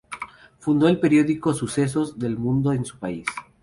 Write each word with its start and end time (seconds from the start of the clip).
Fundó 0.57 0.87
el 0.87 0.99
periódico 0.99 1.53
Sucesos 1.53 2.17
del 2.17 2.35
Mundo 2.35 2.73
en 2.73 2.85
su 2.85 2.97
país. 2.97 3.27